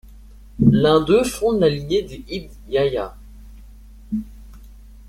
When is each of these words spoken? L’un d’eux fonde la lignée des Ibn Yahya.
L’un 0.71 0.99
d’eux 1.01 1.23
fonde 1.23 1.59
la 1.59 1.69
lignée 1.69 2.01
des 2.01 2.25
Ibn 2.27 2.51
Yahya. 2.69 3.15